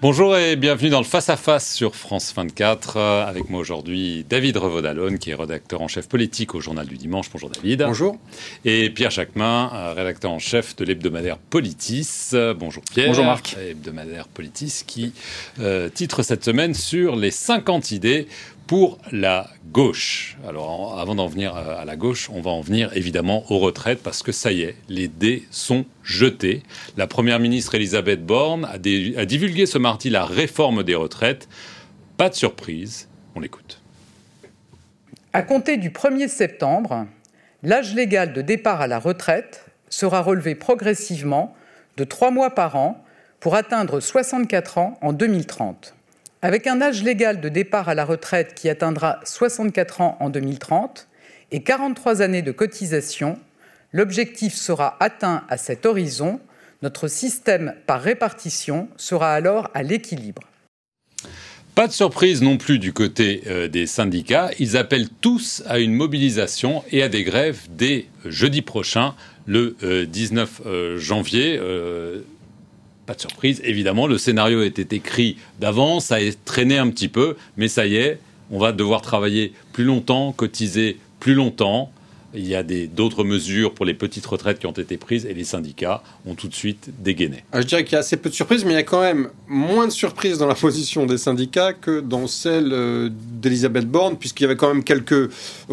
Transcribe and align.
Bonjour 0.00 0.36
et 0.36 0.54
bienvenue 0.54 0.90
dans 0.90 1.00
le 1.00 1.04
Face 1.04 1.28
à 1.28 1.36
Face 1.36 1.74
sur 1.74 1.96
France 1.96 2.32
24. 2.32 2.96
Euh, 2.98 3.26
avec 3.26 3.50
moi 3.50 3.58
aujourd'hui 3.58 4.24
David 4.28 4.56
Revaudalone, 4.56 5.18
qui 5.18 5.30
est 5.30 5.34
rédacteur 5.34 5.82
en 5.82 5.88
chef 5.88 6.08
politique 6.08 6.54
au 6.54 6.60
Journal 6.60 6.86
du 6.86 6.96
Dimanche. 6.96 7.26
Bonjour 7.32 7.50
David. 7.50 7.82
Bonjour. 7.82 8.16
Et 8.64 8.90
Pierre 8.90 9.10
Jacquemin, 9.10 9.72
euh, 9.74 9.94
rédacteur 9.94 10.30
en 10.30 10.38
chef 10.38 10.76
de 10.76 10.84
l'hebdomadaire 10.84 11.36
Politis. 11.36 12.30
Euh, 12.32 12.54
bonjour 12.54 12.84
Pierre. 12.84 13.08
Bonjour 13.08 13.24
Marc. 13.24 13.56
Hebdomadaire 13.60 14.28
Politis 14.28 14.84
qui 14.86 15.12
titre 15.94 16.22
cette 16.22 16.44
semaine 16.44 16.74
sur 16.74 17.16
les 17.16 17.32
50 17.32 17.90
idées 17.90 18.28
pour 18.68 18.98
la 19.10 19.48
gauche. 19.72 20.36
Alors 20.46 21.00
avant 21.00 21.14
d'en 21.14 21.26
venir 21.26 21.56
à 21.56 21.86
la 21.86 21.96
gauche, 21.96 22.28
on 22.30 22.42
va 22.42 22.50
en 22.50 22.60
venir 22.60 22.94
évidemment 22.94 23.50
aux 23.50 23.58
retraites 23.58 24.02
parce 24.02 24.22
que 24.22 24.30
ça 24.30 24.52
y 24.52 24.60
est, 24.60 24.76
les 24.90 25.08
dés 25.08 25.48
sont 25.50 25.86
jetés. 26.04 26.62
La 26.98 27.06
première 27.06 27.40
ministre 27.40 27.74
Elisabeth 27.74 28.24
Borne 28.24 28.66
a, 28.70 28.76
divulgué 28.78 29.64
ce 29.64 29.78
mardi 29.78 30.10
la 30.10 30.26
réforme 30.26 30.84
des 30.84 30.94
retraites. 30.94 31.48
Pas 32.18 32.28
de 32.28 32.34
surprise, 32.34 33.08
on 33.34 33.40
l'écoute. 33.40 33.80
À 35.32 35.40
compter 35.40 35.78
du 35.78 35.88
1er 35.88 36.28
septembre, 36.28 37.06
l'âge 37.62 37.94
légal 37.94 38.34
de 38.34 38.42
départ 38.42 38.82
à 38.82 38.86
la 38.86 38.98
retraite 38.98 39.64
sera 39.88 40.20
relevé 40.20 40.54
progressivement 40.54 41.56
de 41.96 42.04
trois 42.04 42.30
mois 42.30 42.54
par 42.54 42.76
an 42.76 43.02
pour 43.40 43.54
atteindre 43.54 44.00
64 44.00 44.76
ans 44.76 44.98
en 45.00 45.14
2030. 45.14 45.94
Avec 46.40 46.68
un 46.68 46.80
âge 46.80 47.02
légal 47.02 47.40
de 47.40 47.48
départ 47.48 47.88
à 47.88 47.96
la 47.96 48.04
retraite 48.04 48.54
qui 48.54 48.68
atteindra 48.68 49.18
64 49.24 50.00
ans 50.00 50.16
en 50.20 50.30
2030 50.30 51.08
et 51.50 51.64
43 51.64 52.22
années 52.22 52.42
de 52.42 52.52
cotisation, 52.52 53.40
l'objectif 53.92 54.54
sera 54.54 54.96
atteint 55.00 55.42
à 55.48 55.56
cet 55.56 55.84
horizon. 55.84 56.38
Notre 56.80 57.08
système 57.08 57.74
par 57.86 58.00
répartition 58.00 58.88
sera 58.96 59.32
alors 59.32 59.68
à 59.74 59.82
l'équilibre. 59.82 60.42
Pas 61.74 61.88
de 61.88 61.92
surprise 61.92 62.40
non 62.40 62.56
plus 62.56 62.78
du 62.78 62.92
côté 62.92 63.42
euh, 63.48 63.66
des 63.66 63.88
syndicats. 63.88 64.50
Ils 64.60 64.76
appellent 64.76 65.08
tous 65.20 65.64
à 65.66 65.80
une 65.80 65.92
mobilisation 65.92 66.84
et 66.92 67.02
à 67.02 67.08
des 67.08 67.24
grèves 67.24 67.66
dès 67.70 68.06
jeudi 68.24 68.62
prochain, 68.62 69.14
le 69.46 69.76
19 70.06 70.60
euh, 70.66 70.68
euh, 70.68 70.98
janvier. 70.98 71.60
Pas 73.08 73.14
de 73.14 73.22
surprise, 73.22 73.62
évidemment, 73.64 74.06
le 74.06 74.18
scénario 74.18 74.62
était 74.62 74.94
écrit 74.94 75.38
d'avance, 75.58 76.04
ça 76.04 76.16
a 76.16 76.20
traîné 76.44 76.76
un 76.76 76.90
petit 76.90 77.08
peu, 77.08 77.36
mais 77.56 77.66
ça 77.66 77.86
y 77.86 77.96
est, 77.96 78.18
on 78.50 78.58
va 78.58 78.70
devoir 78.72 79.00
travailler 79.00 79.54
plus 79.72 79.84
longtemps, 79.84 80.32
cotiser 80.32 80.98
plus 81.18 81.32
longtemps. 81.32 81.90
Il 82.34 82.46
y 82.46 82.54
a 82.54 82.62
d'autres 82.62 83.24
mesures 83.24 83.72
pour 83.72 83.86
les 83.86 83.94
petites 83.94 84.26
retraites 84.26 84.58
qui 84.58 84.66
ont 84.66 84.72
été 84.72 84.98
prises 84.98 85.24
et 85.24 85.32
les 85.32 85.44
syndicats 85.44 86.02
ont 86.26 86.34
tout 86.34 86.48
de 86.48 86.54
suite 86.54 86.90
dégainé. 86.98 87.44
Ah, 87.52 87.62
je 87.62 87.66
dirais 87.66 87.84
qu'il 87.84 87.94
y 87.94 87.96
a 87.96 88.00
assez 88.00 88.18
peu 88.18 88.28
de 88.28 88.34
surprises, 88.34 88.66
mais 88.66 88.72
il 88.72 88.76
y 88.76 88.78
a 88.78 88.82
quand 88.82 89.00
même 89.00 89.30
moins 89.46 89.86
de 89.86 89.92
surprises 89.92 90.36
dans 90.36 90.46
la 90.46 90.54
position 90.54 91.06
des 91.06 91.16
syndicats 91.16 91.72
que 91.72 92.00
dans 92.00 92.26
celle 92.26 92.72
euh, 92.72 93.08
d'Elisabeth 93.10 93.86
Borne, 93.86 94.18
puisqu'il 94.18 94.42
y 94.42 94.46
avait 94.46 94.56
quand 94.56 94.68
même 94.68 94.84
quelques 94.84 95.12
euh, 95.12 95.28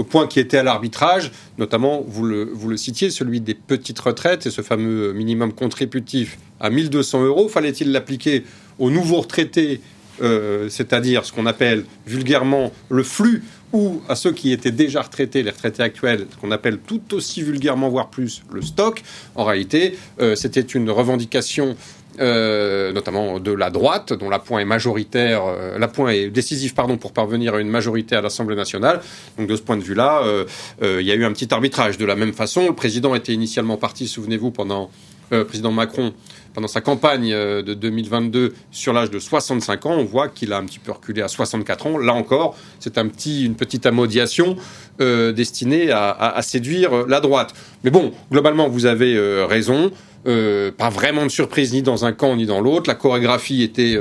points 0.10 0.28
qui 0.28 0.40
étaient 0.40 0.58
à 0.58 0.64
l'arbitrage, 0.64 1.32
notamment, 1.58 2.06
vous 2.08 2.24
le, 2.24 2.46
vous 2.46 2.70
le 2.70 2.78
citiez, 2.78 3.10
celui 3.10 3.42
des 3.42 3.54
petites 3.54 4.00
retraites 4.00 4.46
et 4.46 4.52
ce 4.52 4.62
fameux 4.62 5.12
minimum 5.12 5.52
contributif 5.52 6.38
à 6.62 6.70
1200 6.70 7.26
euros. 7.26 7.50
Fallait-il 7.50 7.92
l'appliquer 7.92 8.44
aux 8.80 8.90
nouveaux 8.90 9.22
retraités, 9.22 9.82
euh, 10.22 10.70
c'est-à-dire 10.70 11.26
ce 11.26 11.34
qu'on 11.34 11.46
appelle 11.46 11.86
vulgairement 12.06 12.72
le 12.90 13.04
flux 13.04 13.44
ou 13.76 14.02
à 14.08 14.16
ceux 14.16 14.32
qui 14.32 14.54
étaient 14.54 14.72
déjà 14.72 15.02
retraités, 15.02 15.44
les 15.44 15.52
retraités 15.52 15.84
actuels, 15.84 16.28
ce 16.32 16.38
qu'on 16.38 16.52
appelle 16.52 16.78
tout 16.78 17.14
aussi 17.14 17.42
vulgairement, 17.42 17.90
voire 17.90 18.10
plus, 18.10 18.44
le 18.52 18.62
stock. 18.62 19.02
En 19.36 19.44
réalité, 19.44 19.98
euh, 20.22 20.36
c'était 20.36 20.62
une 20.62 20.90
revendication 20.90 21.76
euh, 22.18 22.94
notamment 22.94 23.42
de 23.42 23.52
la 23.52 23.70
droite, 23.70 24.14
dont 24.14 24.30
l'appoint 24.30 24.60
est 24.60 24.66
majoritaire, 24.66 25.44
euh, 25.46 25.78
l'appoint 25.78 26.12
est 26.12 26.30
décisif 26.30 26.74
pardon 26.74 26.96
pour 26.96 27.12
parvenir 27.12 27.56
à 27.56 27.60
une 27.60 27.68
majorité 27.68 28.16
à 28.16 28.22
l'Assemblée 28.22 28.56
nationale. 28.56 29.02
Donc 29.38 29.48
de 29.48 29.56
ce 29.58 29.62
point 29.62 29.76
de 29.76 29.84
vue-là, 29.84 30.24
il 30.82 31.02
y 31.02 31.12
a 31.12 31.16
eu 31.16 31.26
un 31.26 31.34
petit 31.34 31.54
arbitrage. 31.54 31.98
De 31.98 32.06
la 32.06 32.16
même 32.16 32.32
façon, 32.32 32.68
le 32.68 32.76
président 32.76 33.14
était 33.16 33.34
initialement 33.34 33.76
parti, 33.76 34.08
souvenez-vous, 34.08 34.52
pendant 34.52 34.90
président 35.30 35.72
Macron 35.72 36.14
pendant 36.56 36.70
sa 36.70 36.80
campagne 36.80 37.34
euh, 37.34 37.62
de 37.62 37.74
2022 37.74 38.54
sur 38.72 38.94
l'âge 38.94 39.12
de 39.12 39.20
65 39.20 39.86
ans, 39.86 39.92
on 39.92 40.06
voit 40.06 40.30
qu'il 40.30 40.54
a 40.54 40.58
un 40.58 40.64
petit 40.64 40.80
peu 40.80 40.94
reculé 40.94 41.22
à 41.22 41.28
64 41.28 41.88
ans. 41.88 41.98
Là 41.98 42.14
encore, 42.14 42.58
c'est 42.80 42.98
un 42.98 43.08
petit, 43.08 43.46
une 43.46 43.56
petite 43.56 43.86
amodiation 43.86 44.56
euh, 45.02 45.34
destinée 45.34 45.92
à, 45.92 46.42
séduire 46.42 47.08
la 47.08 47.20
droite. 47.20 47.54
Mais 47.84 47.92
bon, 47.92 48.14
globalement, 48.32 48.70
vous 48.70 48.86
avez 48.86 49.16
euh, 49.16 49.46
raison. 49.46 49.92
pas 50.24 50.90
vraiment 50.90 51.24
de 51.24 51.30
surprise 51.30 51.74
ni 51.74 51.82
dans 51.82 52.06
un 52.06 52.14
camp 52.14 52.36
ni 52.36 52.46
dans 52.46 52.62
l'autre. 52.62 52.88
La 52.88 52.96
chorégraphie 52.96 53.62
était, 53.62 53.98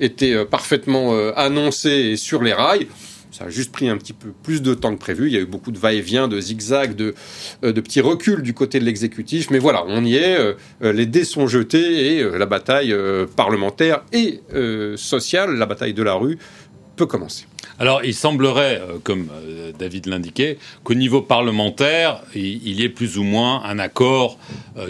était 0.00 0.44
parfaitement 0.46 1.12
annoncée 1.34 2.12
et 2.12 2.16
sur 2.16 2.42
les 2.42 2.54
rails. 2.54 2.86
Ça 3.36 3.44
a 3.44 3.48
juste 3.50 3.70
pris 3.70 3.90
un 3.90 3.98
petit 3.98 4.14
peu 4.14 4.30
plus 4.42 4.62
de 4.62 4.72
temps 4.72 4.94
que 4.94 4.98
prévu. 4.98 5.26
Il 5.26 5.34
y 5.34 5.36
a 5.36 5.40
eu 5.40 5.46
beaucoup 5.46 5.70
de 5.70 5.78
va-et-vient, 5.78 6.26
de 6.26 6.40
zigzags, 6.40 6.96
de, 6.96 7.14
euh, 7.64 7.72
petits 7.74 8.00
reculs 8.00 8.40
du 8.40 8.54
côté 8.54 8.80
de 8.80 8.84
l'exécutif. 8.86 9.50
Mais 9.50 9.58
voilà, 9.58 9.84
on 9.88 10.06
y 10.06 10.16
est. 10.16 10.38
Euh, 10.38 10.54
euh, 10.82 10.90
les 10.90 11.04
dés 11.04 11.24
sont 11.24 11.46
jetés 11.46 12.16
et 12.16 12.24
la 12.24 12.46
bataille 12.46 12.96
parlementaire 13.36 14.04
et 14.14 14.40
sociale, 14.96 15.56
la 15.56 15.66
bataille 15.66 15.92
de 15.92 16.02
la 16.02 16.14
rue, 16.14 16.38
peut 16.96 17.04
commencer. 17.04 17.44
Alors, 17.78 18.02
il 18.04 18.14
semblerait, 18.14 18.80
comme 19.02 19.28
David 19.78 20.06
l'indiquait, 20.06 20.56
qu'au 20.82 20.94
niveau 20.94 21.20
parlementaire, 21.20 22.22
il 22.34 22.80
y 22.80 22.84
ait 22.84 22.88
plus 22.88 23.18
ou 23.18 23.22
moins 23.22 23.62
un 23.64 23.78
accord 23.78 24.38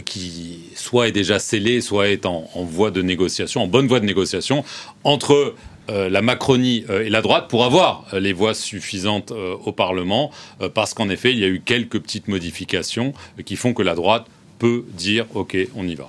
qui 0.04 0.70
soit 0.76 1.08
est 1.08 1.12
déjà 1.12 1.40
scellé, 1.40 1.80
soit 1.80 2.10
est 2.10 2.26
en, 2.26 2.48
en 2.54 2.62
voie 2.62 2.92
de 2.92 3.02
négociation, 3.02 3.64
en 3.64 3.66
bonne 3.66 3.88
voie 3.88 3.98
de 3.98 4.04
négociation, 4.04 4.62
entre 5.02 5.56
euh, 5.88 6.08
la 6.08 6.22
Macronie 6.22 6.84
euh, 6.90 7.04
et 7.04 7.10
la 7.10 7.22
droite 7.22 7.48
pour 7.48 7.64
avoir 7.64 8.04
euh, 8.12 8.20
les 8.20 8.32
voix 8.32 8.54
suffisantes 8.54 9.32
au 9.32 9.72
Parlement, 9.72 10.30
parce 10.74 10.94
qu'en 10.94 11.08
effet, 11.08 11.32
il 11.32 11.38
y 11.38 11.44
a 11.44 11.48
eu 11.48 11.60
quelques 11.60 12.00
petites 12.00 12.28
modifications 12.28 13.12
qui 13.44 13.56
font 13.56 13.74
que 13.74 13.82
la 13.82 13.94
droite 13.94 14.26
peut 14.58 14.84
dire 14.94 15.26
OK, 15.34 15.56
on 15.74 15.86
y 15.86 15.94
va. 15.94 16.08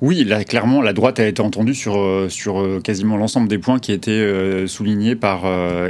Oui, 0.00 0.24
là, 0.24 0.44
clairement, 0.44 0.80
la 0.80 0.94
droite 0.94 1.20
a 1.20 1.26
été 1.26 1.42
entendue 1.42 1.74
sur, 1.74 1.98
euh, 1.98 2.28
sur 2.30 2.60
euh, 2.60 2.80
quasiment 2.82 3.18
l'ensemble 3.18 3.48
des 3.48 3.58
points 3.58 3.78
qui 3.78 3.92
étaient 3.92 4.10
euh, 4.10 4.66
soulignés 4.66 5.14
par 5.14 5.42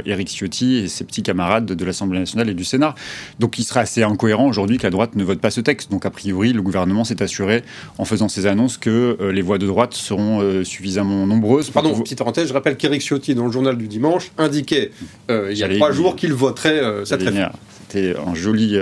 Éric 0.05 0.27
Ciotti 0.27 0.79
et 0.79 0.87
ses 0.87 1.05
petits 1.05 1.23
camarades 1.23 1.65
de 1.65 1.85
l'Assemblée 1.85 2.19
nationale 2.19 2.49
et 2.49 2.53
du 2.53 2.65
Sénat. 2.65 2.93
Donc 3.39 3.57
il 3.57 3.63
serait 3.63 3.79
assez 3.79 4.03
incohérent 4.03 4.47
aujourd'hui 4.47 4.77
que 4.77 4.83
la 4.83 4.89
droite 4.89 5.15
ne 5.15 5.23
vote 5.23 5.39
pas 5.39 5.49
ce 5.49 5.61
texte. 5.61 5.91
Donc 5.91 6.05
a 6.05 6.09
priori, 6.09 6.51
le 6.51 6.61
gouvernement 6.61 7.05
s'est 7.05 7.23
assuré, 7.23 7.63
en 7.97 8.05
faisant 8.05 8.27
ces 8.27 8.47
annonces, 8.47 8.77
que 8.77 9.17
les 9.31 9.41
voix 9.41 9.57
de 9.57 9.67
droite 9.67 9.93
seront 9.93 10.63
suffisamment 10.63 11.25
nombreuses. 11.25 11.69
Pardon, 11.69 11.97
petite 11.99 12.17
parenthèse, 12.17 12.49
je 12.49 12.53
rappelle 12.53 12.75
qu'Éric 12.75 13.01
Ciotti, 13.01 13.35
dans 13.35 13.45
le 13.45 13.51
journal 13.51 13.77
du 13.77 13.87
dimanche, 13.87 14.31
indiquait 14.37 14.91
il 15.29 15.57
y 15.57 15.63
a 15.63 15.69
trois 15.69 15.91
jours 15.91 16.15
qu'il 16.15 16.33
voterait 16.33 16.81
cette 17.05 17.23
réforme. 17.23 17.51
C'était 17.87 18.15
un 18.17 18.35
joli 18.35 18.77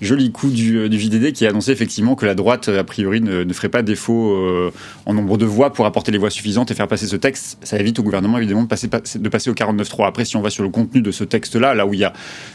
joli 0.00 0.30
coup 0.32 0.50
du, 0.50 0.88
du, 0.88 0.98
VDD 0.98 1.32
qui 1.32 1.46
a 1.46 1.50
annoncé 1.50 1.70
effectivement 1.72 2.14
que 2.14 2.26
la 2.26 2.34
droite, 2.34 2.68
a 2.68 2.84
priori, 2.84 3.20
ne, 3.20 3.44
ne 3.44 3.52
ferait 3.52 3.68
pas 3.68 3.82
défaut 3.82 4.32
euh, 4.32 4.72
en 5.06 5.14
nombre 5.14 5.38
de 5.38 5.46
voix 5.46 5.72
pour 5.72 5.86
apporter 5.86 6.12
les 6.12 6.18
voix 6.18 6.30
suffisantes 6.30 6.70
et 6.70 6.74
faire 6.74 6.88
passer 6.88 7.06
ce 7.06 7.16
texte. 7.16 7.58
Ça 7.62 7.78
évite 7.78 7.98
au 7.98 8.02
gouvernement, 8.02 8.38
évidemment, 8.38 8.62
de 8.62 8.68
passer, 8.68 8.88
de 8.88 9.28
passer 9.28 9.50
au 9.50 9.54
49-3. 9.54 10.06
Après, 10.06 10.24
si 10.24 10.36
on 10.36 10.42
va 10.42 10.50
sur 10.50 10.62
le 10.62 10.70
contenu 10.70 11.02
de 11.02 11.10
ce 11.10 11.24
texte-là, 11.24 11.74
là 11.74 11.86
où 11.86 11.94
il 11.94 12.00
y 12.00 12.04
a 12.04 12.12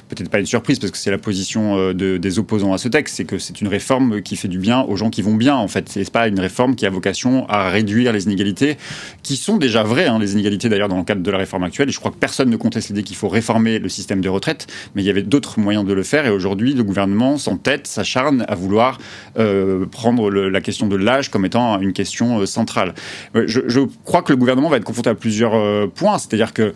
peut-être 0.09 0.29
pas 0.29 0.39
une 0.39 0.45
surprise, 0.45 0.79
parce 0.79 0.91
que 0.91 0.97
c'est 0.97 1.11
la 1.11 1.17
position 1.17 1.77
euh, 1.77 1.93
de, 1.93 2.17
des 2.17 2.39
opposants 2.39 2.73
à 2.73 2.77
ce 2.77 2.87
texte, 2.87 3.15
c'est 3.15 3.25
que 3.25 3.37
c'est 3.37 3.61
une 3.61 3.67
réforme 3.67 4.21
qui 4.21 4.35
fait 4.35 4.47
du 4.47 4.59
bien 4.59 4.81
aux 4.81 4.95
gens 4.95 5.09
qui 5.09 5.21
vont 5.21 5.35
bien, 5.35 5.55
en 5.55 5.67
fait. 5.67 5.89
C'est 5.89 6.09
pas 6.11 6.27
une 6.27 6.39
réforme 6.39 6.75
qui 6.75 6.85
a 6.85 6.89
vocation 6.89 7.47
à 7.49 7.69
réduire 7.69 8.13
les 8.13 8.25
inégalités, 8.25 8.77
qui 9.23 9.35
sont 9.35 9.57
déjà 9.57 9.83
vraies, 9.83 10.07
hein, 10.07 10.19
les 10.19 10.33
inégalités 10.33 10.69
d'ailleurs 10.69 10.89
dans 10.89 10.97
le 10.97 11.03
cadre 11.03 11.21
de 11.21 11.31
la 11.31 11.37
réforme 11.37 11.63
actuelle. 11.63 11.89
Et 11.89 11.91
je 11.91 11.99
crois 11.99 12.11
que 12.11 12.17
personne 12.17 12.49
ne 12.49 12.57
conteste 12.57 12.89
l'idée 12.89 13.03
qu'il 13.03 13.15
faut 13.15 13.29
réformer 13.29 13.79
le 13.79 13.89
système 13.89 14.21
de 14.21 14.29
retraite, 14.29 14.67
mais 14.95 15.03
il 15.03 15.05
y 15.05 15.09
avait 15.09 15.23
d'autres 15.23 15.59
moyens 15.59 15.85
de 15.85 15.93
le 15.93 16.03
faire. 16.03 16.25
Et 16.25 16.29
aujourd'hui, 16.29 16.73
le 16.73 16.83
gouvernement 16.83 17.34
en 17.47 17.57
tête 17.57 17.87
s'acharne 17.87 18.45
à 18.47 18.55
vouloir 18.55 18.97
euh, 19.37 19.85
prendre 19.85 20.29
la 20.29 20.61
question 20.61 20.87
de 20.87 20.95
l'âge 20.95 21.29
comme 21.29 21.45
étant 21.45 21.79
une 21.79 21.93
question 21.93 22.39
euh, 22.39 22.45
centrale. 22.45 22.93
Euh, 23.35 23.43
je, 23.47 23.81
crois 24.03 24.21
que 24.21 24.31
le 24.31 24.37
gouvernement 24.37 24.69
va 24.69 24.77
être 24.77 24.83
confronté 24.83 25.09
à 25.09 25.15
plusieurs 25.15 25.89
points, 25.91 26.17
c'est-à-dire 26.17 26.53
que 26.53 26.73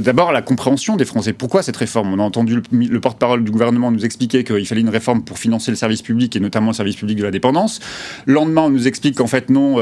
d'abord, 0.00 0.32
la 0.32 0.40
compréhension 0.40 0.96
des 0.96 1.04
Français. 1.04 1.32
Pourquoi 1.32 1.62
cette 1.62 1.76
réforme? 1.76 2.12
On 2.14 2.18
a 2.18 2.22
entendu 2.22 2.62
le, 2.70 3.00
porte-parole 3.00 3.44
du 3.44 3.50
gouvernement 3.50 3.90
nous 3.90 4.04
expliquer 4.04 4.44
qu'il 4.44 4.66
fallait 4.66 4.80
une 4.80 4.88
réforme 4.88 5.22
pour 5.22 5.38
financer 5.38 5.70
le 5.70 5.76
service 5.76 6.00
public 6.00 6.34
et 6.36 6.40
notamment 6.40 6.68
le 6.68 6.74
service 6.74 6.96
public 6.96 7.18
de 7.18 7.24
la 7.24 7.30
dépendance. 7.30 7.80
Le 8.26 8.34
lendemain, 8.34 8.62
on 8.62 8.70
nous 8.70 8.88
explique 8.88 9.16
qu'en 9.16 9.26
fait, 9.26 9.50
non, 9.50 9.76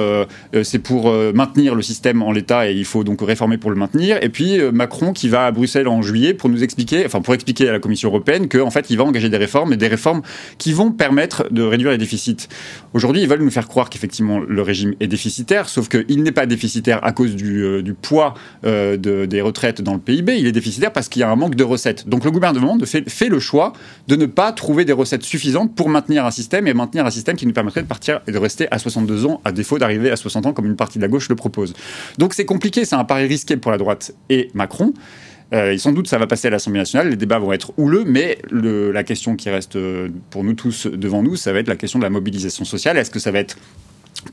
c'est 0.62 0.80
pour 0.80 1.12
maintenir 1.34 1.74
le 1.74 1.82
système 1.82 2.22
en 2.22 2.32
l'état 2.32 2.68
et 2.68 2.74
il 2.74 2.84
faut 2.84 3.04
donc 3.04 3.20
réformer 3.20 3.58
pour 3.58 3.70
le 3.70 3.76
maintenir. 3.76 4.18
Et 4.22 4.28
puis, 4.28 4.58
Macron 4.72 5.12
qui 5.12 5.28
va 5.28 5.46
à 5.46 5.50
Bruxelles 5.52 5.88
en 5.88 6.02
juillet 6.02 6.34
pour 6.34 6.48
nous 6.48 6.62
expliquer, 6.62 7.04
enfin, 7.06 7.20
pour 7.20 7.34
expliquer 7.34 7.68
à 7.68 7.72
la 7.72 7.78
Commission 7.78 8.08
européenne 8.08 8.48
qu'en 8.48 8.70
fait, 8.70 8.90
il 8.90 8.96
va 8.96 9.04
engager 9.04 9.28
des 9.28 9.36
réformes 9.36 9.72
des 9.80 9.88
réformes 9.88 10.22
qui 10.58 10.72
vont 10.72 10.92
permettre 10.92 11.48
de 11.50 11.62
réduire 11.62 11.90
les 11.90 11.98
déficits. 11.98 12.48
Aujourd'hui, 12.92 13.22
ils 13.22 13.28
veulent 13.28 13.42
nous 13.42 13.50
faire 13.50 13.66
croire 13.66 13.90
qu'effectivement 13.90 14.38
le 14.38 14.62
régime 14.62 14.94
est 15.00 15.08
déficitaire, 15.08 15.68
sauf 15.68 15.88
qu'il 15.88 16.22
n'est 16.22 16.32
pas 16.32 16.46
déficitaire 16.46 17.04
à 17.04 17.12
cause 17.12 17.34
du, 17.34 17.64
euh, 17.64 17.82
poids 18.00 18.34
euh, 18.64 18.96
des 18.96 19.40
retraites 19.40 19.82
dans 19.82 19.94
le 19.94 19.98
PIB, 20.00 20.38
il 20.38 20.46
est 20.46 20.52
déficitaire 20.52 20.92
parce 20.92 21.08
qu'il 21.08 21.20
y 21.20 21.22
a 21.22 21.30
un 21.30 21.36
manque 21.36 21.56
de 21.56 21.64
recettes. 21.64 22.08
Donc 22.08 22.24
le 22.24 22.30
gouvernement 22.30 22.78
fait, 22.84 23.08
fait 23.10 23.28
le 23.28 23.40
choix 23.40 23.72
de 24.06 24.16
ne 24.16 24.26
pas 24.26 24.52
trouver 24.52 24.84
des 24.84 24.92
recettes 24.92 25.24
suffisantes 25.24 25.74
pour 25.74 25.88
maintenir 25.88 26.24
un 26.24 26.30
système 26.30 26.66
et 26.66 26.74
maintenir 26.74 27.04
un 27.04 27.10
système 27.10 27.36
qui 27.36 27.46
nous 27.46 27.52
permettrait 27.52 27.82
de 27.82 27.88
partir 27.88 28.20
et 28.26 28.32
de 28.32 28.38
rester 28.38 28.68
à 28.70 28.78
62 28.78 29.26
ans, 29.26 29.40
à 29.44 29.52
défaut 29.52 29.78
d'arriver 29.78 30.10
à 30.10 30.16
60 30.16 30.46
ans 30.46 30.52
comme 30.52 30.66
une 30.66 30.76
partie 30.76 30.98
de 30.98 31.02
la 31.02 31.08
gauche 31.08 31.28
le 31.28 31.36
propose. 31.36 31.74
Donc 32.18 32.34
c'est 32.34 32.44
compliqué, 32.44 32.84
c'est 32.84 32.96
un 32.96 33.04
pari 33.04 33.26
risqué 33.26 33.56
pour 33.56 33.70
la 33.70 33.78
droite 33.78 34.12
et 34.28 34.50
Macron. 34.54 34.92
Euh, 35.52 35.72
et 35.72 35.78
sans 35.78 35.92
doute, 35.92 36.08
ça 36.08 36.18
va 36.18 36.26
passer 36.26 36.48
à 36.48 36.50
l'Assemblée 36.50 36.80
nationale. 36.80 37.08
Les 37.08 37.16
débats 37.16 37.38
vont 37.38 37.52
être 37.52 37.72
houleux, 37.76 38.04
mais 38.06 38.38
la 38.50 39.04
question 39.04 39.36
qui 39.36 39.50
reste 39.50 39.76
euh, 39.76 40.08
pour 40.30 40.44
nous 40.44 40.54
tous 40.54 40.86
devant 40.86 41.22
nous, 41.22 41.36
ça 41.36 41.52
va 41.52 41.60
être 41.60 41.68
la 41.68 41.76
question 41.76 41.98
de 41.98 42.04
la 42.04 42.10
mobilisation 42.10 42.64
sociale. 42.64 42.96
Est-ce 42.96 43.10
que 43.10 43.18
ça 43.18 43.30
va 43.30 43.40
être 43.40 43.56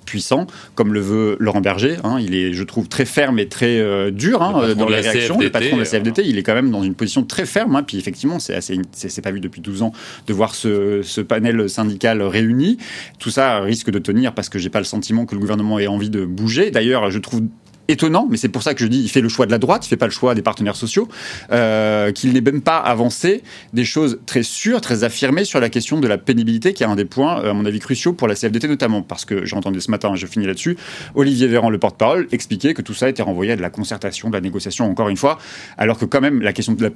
puissant, 0.06 0.48
comme 0.76 0.94
le 0.94 1.00
veut 1.00 1.38
Laurent 1.40 1.62
Berger. 1.62 1.98
Hein? 2.04 2.18
il 2.20 2.36
est, 2.36 2.54
je 2.54 2.64
trouve, 2.64 2.90
très 2.90 3.06
ferme 3.06 3.40
et 3.40 3.48
très 3.48 3.80
euh, 3.80 4.12
dur 4.12 4.42
hein, 4.42 4.74
dans 4.76 4.90
les 4.90 5.00
réactions. 5.00 5.40
le 5.40 5.50
patron 5.50 5.76
de 5.78 5.82
la 5.82 5.88
CFDT, 5.88 6.24
il 6.26 6.38
est 6.38 6.44
quand 6.44 6.56
même 6.56 6.72
dans 6.72 6.84
une 6.84 6.96
position 6.96 7.24
très 7.24 7.46
ferme. 7.46 7.76
Hein. 7.76 7.84
puis 7.84 7.98
effectivement, 7.98 8.40
c'est 8.40 8.54
assez, 8.54 8.80
c'est 8.92 9.22
pas 9.22 9.32
vu 9.32 9.40
depuis 9.40 9.62
12 9.62 9.84
ans 9.84 9.94
de 10.26 10.34
voir 10.34 10.56
ce, 10.56 11.02
ce, 11.04 11.22
panel 11.22 11.70
syndical 11.70 12.22
réuni. 12.22 12.78
Tout 13.20 13.30
ça 13.30 13.60
risque 13.60 13.90
de 13.90 14.00
tenir 14.00 14.34
parce 14.34 14.50
que 14.50 14.60
j'ai 14.60 14.70
pas 14.70 14.80
le 14.80 14.86
sentiment 14.86 15.26
que 15.26 15.36
le 15.36 15.42
gouvernement 15.42 15.80
ait 15.80 15.88
envie 15.88 16.10
de 16.10 16.26
bouger. 16.26 16.72
D'ailleurs, 16.72 17.10
je 17.12 17.20
trouve 17.20 17.44
étonnant, 17.88 18.28
mais 18.30 18.38
c'est 18.38 18.50
pour 18.50 18.64
ça 18.64 18.74
que 18.74 18.80
je 18.82 18.88
dis 18.88 19.02
il 19.02 19.10
fait 19.10 19.22
le 19.22 19.30
choix 19.30 19.46
de 19.46 19.52
la 19.52 19.58
droite, 19.58 19.86
il 19.86 19.90
fait 19.90 19.98
pas 19.98 20.06
le 20.06 20.12
choix 20.12 20.36
des 20.36 20.42
partenaires 20.42 20.76
sociaux, 20.76 21.08
euh, 21.52 22.12
qu'il 22.12 22.34
n'ait 22.34 22.42
même 22.42 22.62
pas 22.62 22.78
avancé 22.78 23.44
des 23.74 23.86
choses 23.86 24.20
très 24.26 24.44
sûres, 24.44 24.82
très 24.82 25.04
affirmées 25.04 25.46
sur 25.46 25.60
la 25.60 25.70
question 25.70 26.00
de 26.00 26.08
la 26.08 26.18
pénibilité, 26.18 26.74
qui 26.74 26.84
est 26.84 26.88
un 26.88 26.96
des 26.96 27.06
points, 27.06 27.44
à 27.44 27.54
mon 27.54 27.66
avis, 27.66 27.80
cruciaux 27.80 28.14
pour 28.14 28.28
la 28.28 28.36
CFDT 28.36 28.68
notamment, 28.68 29.02
parce 29.02 29.26
que 29.26 29.46
j'ai 29.46 29.56
entendu 29.56 29.82
ce 29.82 29.92
matin, 29.92 30.14
je 30.16 30.28
finis 30.28 30.46
là-dessus, 30.46 30.78
Olivier 31.16 31.48
Véran, 31.48 31.70
le 31.70 31.78
porte-parole, 31.78 32.28
expliquer 32.32 32.74
que 32.74 32.82
tout 32.82 32.94
ça 32.94 33.10
était 33.10 33.24
renvoyé 33.24 33.54
à 33.54 33.56
de 33.56 33.62
la 33.62 33.70
concertation, 33.70 34.30
de 34.30 34.34
la 34.34 34.42
négociation, 34.42 34.90
encore 34.90 35.10
une 35.10 35.18
fois, 35.18 35.38
alors 35.78 35.98
que 35.98 36.06
quand 36.06 36.22
même 36.22 36.42
la 36.42 36.54
question 36.54 36.74
de 36.74 36.84
la 36.84 36.90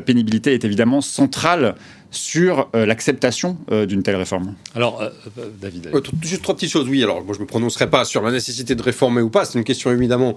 pénibilité 0.00 0.54
est 0.54 0.64
évidemment 0.64 1.00
centrale 1.00 1.74
sur 2.10 2.68
euh, 2.74 2.86
l'acceptation 2.86 3.56
euh, 3.70 3.86
d'une 3.86 4.02
telle 4.02 4.16
réforme 4.16 4.54
Alors, 4.74 5.02
euh, 5.02 5.10
David. 5.60 5.90
juste 6.22 6.42
trois 6.42 6.54
petites 6.54 6.70
choses. 6.70 6.88
Oui, 6.88 7.02
alors 7.02 7.24
moi 7.24 7.34
je 7.34 7.40
me 7.40 7.46
prononcerai 7.46 7.90
pas 7.90 8.04
sur 8.04 8.22
la 8.22 8.30
nécessité 8.30 8.74
de 8.74 8.82
réformer 8.82 9.22
ou 9.22 9.30
pas. 9.30 9.44
C'est 9.44 9.58
une 9.58 9.64
question 9.64 9.90
évidemment 9.90 10.36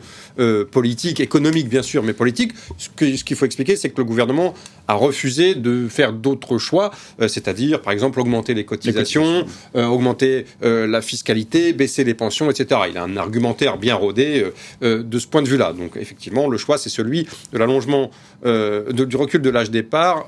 politique, 0.71 1.19
économique 1.19 1.69
bien 1.69 1.81
sûr, 1.81 2.04
mais 2.04 2.13
politique. 2.13 2.54
Ce 2.77 2.89
qu'il 2.89 3.18
ce 3.18 3.24
qu'il 3.24 3.36
faut 3.36 3.45
expliquer, 3.45 3.75
c'est 3.75 3.89
que 3.89 3.98
le 3.98 4.06
gouvernement 4.06 4.54
a 4.88 4.94
refusé 4.94 5.56
de 5.56 5.88
faire 5.88 6.13
d'autres 6.13 6.57
choix, 6.57 6.92
c'est-à-dire 7.19 7.81
par 7.81 7.94
exemple 7.94 8.19
augmenter 8.19 8.54
les 8.54 8.66
cotisations, 8.66 9.45
augmenter 9.75 10.45
la 10.62 11.01
fiscalité, 11.01 11.74
baisser 11.74 12.04
les 12.04 12.13
pensions, 12.13 12.50
etc. 12.50 12.81
Il 12.89 12.98
a 12.98 13.04
un 13.04 13.18
argumentaire 13.18 13.77
bien 13.77 13.95
rodé 13.95 14.45
de 14.81 15.19
ce 15.19 15.27
point 15.27 15.42
de 15.42 15.48
vue-là. 15.48 15.74
Donc 15.74 15.98
effectivement, 15.98 16.48
le 16.48 16.57
choix 16.57 16.77
c'est 16.77 16.89
celui 16.89 17.27
de 17.54 17.57
l'allongement 17.57 18.12
du 18.44 19.16
recul 19.16 19.42
de 19.42 19.50
l'âge 19.50 19.71
départ 19.71 20.27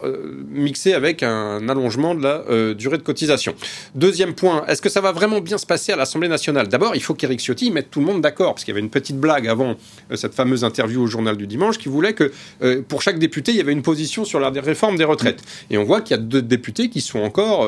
mixé 0.50 0.94
avec 0.94 1.24
un 1.24 1.31
un 1.32 1.70
allongement 1.70 2.16
de 2.16 2.24
la 2.24 2.44
euh, 2.50 2.74
durée 2.74 2.98
de 2.98 3.04
cotisation. 3.04 3.56
Deuxième 3.96 4.34
point, 4.34 4.66
est-ce 4.68 4.82
que 4.82 4.90
ça 4.90 5.02
va 5.02 5.12
vraiment 5.12 5.42
bien 5.42 5.58
se 5.58 5.66
passer 5.66 5.92
à 5.92 5.96
l'Assemblée 5.96 6.28
nationale? 6.28 6.68
D'abord, 6.68 6.96
il 6.96 7.02
faut 7.02 7.14
qu'Éric 7.14 7.40
Ciotti 7.40 7.72
mette 7.72 7.90
tout 7.90 8.00
le 8.00 8.06
monde 8.06 8.22
d'accord, 8.22 8.54
parce 8.54 8.64
qu'il 8.64 8.72
y 8.72 8.76
avait 8.76 8.84
une 8.84 8.90
petite 8.90 9.18
blague 9.18 9.48
avant 9.48 9.76
euh, 10.12 10.16
cette 10.16 10.34
fameuse 10.34 10.64
interview 10.64 11.02
au 11.02 11.08
journal 11.08 11.38
du 11.38 11.48
dimanche 11.48 11.78
qui 11.78 11.90
voulait 11.90 12.14
que 12.14 12.32
euh, 12.62 12.82
pour 12.88 13.02
chaque 13.02 13.20
député, 13.20 13.52
il 13.52 13.58
y 13.58 13.62
avait 13.62 13.72
une 13.72 13.82
position 13.82 14.26
sur 14.26 14.40
la 14.40 14.50
réforme 14.50 14.98
des 14.98 15.04
retraites. 15.04 15.42
Et 15.70 15.78
on 15.78 15.84
voit 15.84 16.02
qu'il 16.02 16.16
y 16.16 16.20
a 16.20 16.24
deux 16.24 16.42
députés 16.42 16.90
qui 16.90 17.02
sont 17.02 17.20
encore 17.20 17.68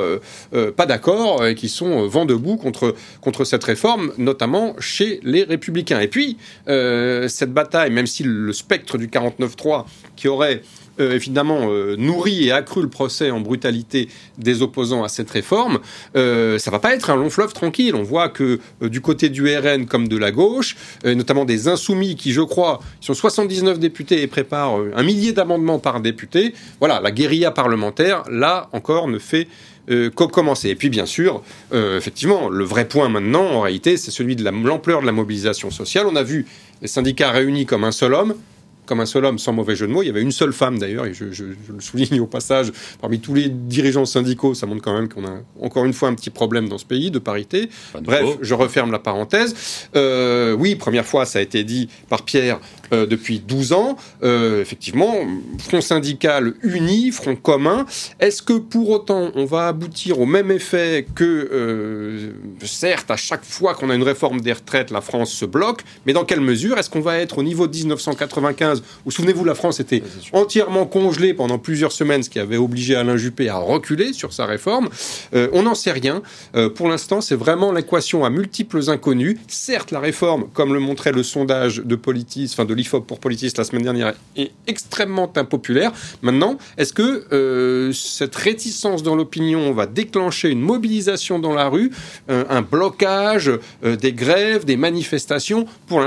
pas 0.75 0.85
d'accord 0.85 1.45
et 1.45 1.55
qui 1.55 1.69
sont 1.69 2.07
vent 2.07 2.25
debout 2.25 2.57
contre, 2.57 2.95
contre 3.21 3.43
cette 3.43 3.63
réforme, 3.63 4.11
notamment 4.17 4.75
chez 4.79 5.19
les 5.23 5.43
républicains. 5.43 5.99
Et 5.99 6.07
puis, 6.07 6.37
cette 6.67 7.53
bataille, 7.53 7.91
même 7.91 8.07
si 8.07 8.23
le 8.23 8.53
spectre 8.53 8.97
du 8.97 9.07
49-3 9.07 9.85
qui 10.15 10.27
aurait 10.27 10.61
euh, 10.99 11.13
évidemment 11.13 11.69
euh, 11.69 11.95
nourri 11.97 12.47
et 12.47 12.51
accru 12.51 12.81
le 12.81 12.89
procès 12.89 13.31
en 13.31 13.39
brutalité 13.39 14.09
des 14.37 14.61
opposants 14.61 15.03
à 15.03 15.09
cette 15.09 15.29
réforme, 15.29 15.79
euh, 16.15 16.57
ça 16.59 16.71
va 16.71 16.79
pas 16.79 16.93
être 16.93 17.09
un 17.09 17.15
long 17.15 17.29
fleuve 17.29 17.53
tranquille. 17.53 17.95
On 17.95 18.03
voit 18.03 18.29
que 18.29 18.59
euh, 18.81 18.89
du 18.89 19.01
côté 19.01 19.29
du 19.29 19.43
RN 19.55 19.85
comme 19.85 20.07
de 20.07 20.17
la 20.17 20.31
gauche, 20.31 20.75
notamment 21.03 21.45
des 21.45 21.67
insoumis 21.67 22.15
qui, 22.15 22.31
je 22.31 22.41
crois, 22.41 22.79
sont 23.01 23.13
79 23.13 23.79
députés 23.79 24.21
et 24.21 24.27
préparent 24.27 24.79
un 24.95 25.03
millier 25.03 25.31
d'amendements 25.31 25.79
par 25.79 25.99
député, 25.99 26.53
voilà, 26.79 26.99
la 27.01 27.11
guérilla 27.11 27.51
parlementaire, 27.51 28.23
là 28.29 28.69
encore, 28.73 29.07
ne 29.07 29.19
fait 29.19 29.47
euh, 29.89 30.09
commencer. 30.09 30.69
Et 30.69 30.75
puis 30.75 30.89
bien 30.89 31.05
sûr, 31.05 31.43
effectivement, 31.71 32.49
le 32.49 32.63
vrai 32.63 32.87
point 32.87 33.09
maintenant, 33.09 33.45
en 33.45 33.61
réalité, 33.61 33.97
c'est 33.97 34.11
celui 34.11 34.35
de 34.35 34.43
l'ampleur 34.43 35.01
de 35.01 35.05
la 35.05 35.11
mobilisation 35.11 35.71
sociale. 35.71 36.05
On 36.07 36.15
a 36.15 36.23
vu 36.23 36.45
les 36.81 36.87
syndicats 36.87 37.31
réunis 37.31 37.65
comme 37.65 37.83
un 37.83 37.91
seul 37.91 38.13
homme 38.13 38.35
comme 38.85 38.99
un 38.99 39.05
seul 39.05 39.25
homme, 39.25 39.39
sans 39.39 39.53
mauvais 39.53 39.75
jeu 39.75 39.87
de 39.87 39.91
mots. 39.91 40.03
Il 40.03 40.07
y 40.07 40.09
avait 40.09 40.21
une 40.21 40.31
seule 40.31 40.53
femme 40.53 40.79
d'ailleurs, 40.79 41.05
et 41.05 41.13
je, 41.13 41.25
le 41.25 41.79
souligne 41.79 42.19
au 42.19 42.27
passage, 42.27 42.71
parmi 43.01 43.19
tous 43.19 43.33
les 43.33 43.49
dirigeants 43.49 44.05
syndicaux, 44.05 44.53
ça 44.53 44.65
montre 44.65 44.81
quand 44.81 44.93
même 44.93 45.09
qu'on 45.09 45.25
a 45.25 45.39
encore 45.61 45.85
une 45.85 45.93
fois 45.93 46.09
un 46.09 46.15
petit 46.15 46.29
problème 46.29 46.69
dans 46.69 46.77
ce 46.77 46.85
pays 46.85 47.11
de 47.11 47.19
parité. 47.19 47.69
Bref, 48.01 48.25
je 48.41 48.53
referme 48.53 48.91
la 48.91 48.99
parenthèse. 48.99 49.55
Euh, 49.95 50.53
oui, 50.53 50.75
première 50.75 51.05
fois, 51.05 51.25
ça 51.25 51.39
a 51.39 51.41
été 51.41 51.63
dit 51.63 51.89
par 52.09 52.23
Pierre 52.23 52.59
euh, 52.91 53.05
depuis 53.05 53.39
12 53.39 53.73
ans. 53.73 53.97
Euh, 54.23 54.61
effectivement, 54.61 55.15
front 55.59 55.81
syndical 55.81 56.53
uni, 56.63 57.11
front 57.11 57.35
commun. 57.35 57.85
Est-ce 58.19 58.41
que 58.41 58.53
pour 58.53 58.89
autant 58.89 59.31
on 59.35 59.45
va 59.45 59.67
aboutir 59.67 60.19
au 60.19 60.25
même 60.25 60.51
effet 60.51 61.05
que, 61.15 62.33
certes, 62.63 63.11
à 63.11 63.17
chaque 63.17 63.45
fois 63.45 63.73
qu'on 63.73 63.89
a 63.89 63.95
une 63.95 64.03
réforme 64.03 64.41
des 64.41 64.53
retraites, 64.53 64.91
la 64.91 65.01
France 65.01 65.31
se 65.31 65.45
bloque, 65.45 65.81
mais 66.05 66.13
dans 66.13 66.25
quelle 66.25 66.41
mesure? 66.41 66.77
Est-ce 66.77 66.89
qu'on 66.89 67.01
va 67.01 67.19
être 67.19 67.37
au 67.37 67.43
niveau 67.43 67.67
1995 67.67 68.72
où 69.05 69.11
souvenez-vous, 69.11 69.45
la 69.45 69.55
France 69.55 69.79
était 69.79 70.03
entièrement 70.31 70.85
congelée 70.85 71.33
pendant 71.33 71.59
plusieurs 71.59 71.91
semaines, 71.91 72.23
ce 72.23 72.29
qui 72.29 72.39
avait 72.39 72.57
obligé 72.57 72.95
Alain 72.95 73.17
Juppé 73.17 73.49
à 73.49 73.57
reculer 73.57 74.13
sur 74.13 74.33
sa 74.33 74.45
réforme. 74.45 74.89
Euh, 75.33 75.49
on 75.53 75.63
n'en 75.63 75.75
sait 75.75 75.91
rien. 75.91 76.21
Euh, 76.55 76.69
pour 76.69 76.87
l'instant, 76.87 77.21
c'est 77.21 77.35
vraiment 77.35 77.71
l'équation 77.71 78.25
à 78.25 78.29
multiples 78.29 78.89
inconnus. 78.89 79.37
Certes, 79.47 79.91
la 79.91 79.99
réforme, 79.99 80.47
comme 80.53 80.73
le 80.73 80.79
montrait 80.79 81.11
le 81.11 81.23
sondage 81.23 81.77
de 81.77 81.95
Politis, 81.95 82.49
enfin 82.51 82.65
de 82.65 82.73
l'IFOP 82.73 83.05
pour 83.05 83.19
Politis 83.19 83.51
la 83.57 83.63
semaine 83.63 83.83
dernière, 83.83 84.13
est 84.35 84.51
extrêmement 84.67 85.31
impopulaire. 85.35 85.91
Maintenant, 86.21 86.57
est-ce 86.77 86.93
que 86.93 87.25
euh, 87.31 87.91
cette 87.93 88.35
réticence 88.35 89.03
dans 89.03 89.15
l'opinion 89.15 89.73
va 89.73 89.85
déclencher 89.85 90.49
une 90.49 90.61
mobilisation 90.61 91.39
dans 91.39 91.53
la 91.53 91.67
rue, 91.69 91.91
un 92.27 92.61
blocage, 92.61 93.51
des 93.83 94.13
grèves, 94.13 94.65
des 94.65 94.77
manifestations? 94.77 95.65
Pour, 95.87 96.01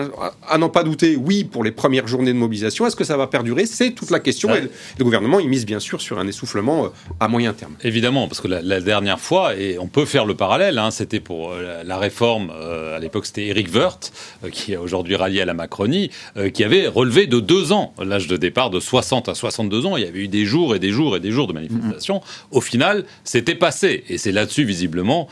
À 0.48 0.58
n'en 0.58 0.68
pas 0.68 0.82
douter, 0.82 1.16
oui, 1.16 1.44
pour 1.44 1.64
les 1.64 1.70
premières 1.70 2.06
journées 2.06 2.32
de 2.32 2.38
mobilisation 2.38 2.55
est-ce 2.64 2.96
que 2.96 3.04
ça 3.04 3.16
va 3.16 3.26
perdurer? 3.26 3.66
C'est 3.66 3.92
toute 3.92 4.10
la 4.10 4.20
question. 4.20 4.54
Et 4.54 4.68
le 4.98 5.04
gouvernement, 5.04 5.40
il 5.40 5.48
mise 5.48 5.66
bien 5.66 5.80
sûr 5.80 6.00
sur 6.00 6.18
un 6.18 6.26
essoufflement 6.26 6.86
euh, 6.86 6.88
à 7.20 7.28
moyen 7.28 7.52
terme. 7.52 7.74
Évidemment, 7.82 8.28
parce 8.28 8.40
que 8.40 8.48
la, 8.48 8.80
dernière 8.80 9.20
fois, 9.20 9.56
et 9.56 9.78
on 9.78 9.88
peut 9.88 10.04
faire 10.04 10.24
le 10.24 10.34
parallèle, 10.34 10.78
hein, 10.78 10.90
c'était 10.90 11.20
pour 11.20 11.52
euh, 11.52 11.82
la 11.84 11.98
réforme, 11.98 12.52
euh, 12.54 12.96
à 12.96 12.98
l'époque 12.98 13.26
c'était 13.26 13.46
Eric 13.46 13.74
Woerth, 13.74 14.12
qui 14.52 14.72
est 14.72 14.76
aujourd'hui 14.76 15.16
rallié 15.16 15.40
à 15.40 15.44
la 15.44 15.54
Macronie, 15.54 16.10
qui 16.52 16.64
avait 16.64 16.86
relevé 16.86 17.26
de 17.26 17.40
deux 17.40 17.72
ans 17.72 17.94
l'âge 18.02 18.26
de 18.26 18.36
départ 18.36 18.70
de 18.70 18.80
60 18.80 19.28
à 19.28 19.34
62 19.34 19.86
ans. 19.86 19.96
Il 19.96 20.04
y 20.04 20.06
avait 20.06 20.20
eu 20.20 20.28
des 20.28 20.44
jours 20.44 20.74
et 20.74 20.78
des 20.78 20.90
jours 20.90 21.16
et 21.16 21.20
des 21.20 21.30
jours 21.30 21.46
de 21.46 21.52
manifestation. 21.52 22.20
Au 22.50 22.60
final, 22.60 23.04
c'était 23.24 23.54
passé. 23.54 24.04
Et 24.08 24.18
c'est 24.18 24.32
là-dessus, 24.32 24.64
visiblement, 24.64 25.28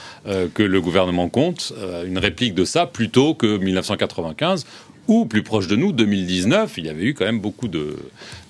que 0.55 0.63
le 0.63 0.81
gouvernement 0.81 1.29
compte 1.29 1.73
une 2.07 2.19
réplique 2.19 2.55
de 2.55 2.65
ça 2.65 2.87
plutôt 2.87 3.35
que 3.35 3.59
1995 3.59 4.67
ou 5.09 5.27
plus 5.27 5.43
proche 5.43 5.67
de 5.67 5.77
nous, 5.77 5.93
2019, 5.93 6.75
il 6.79 6.87
y 6.87 6.89
avait 6.89 7.05
eu 7.05 7.15
quand 7.15 7.25
même 7.25 7.41
beaucoup 7.41 7.69
de, 7.69 7.97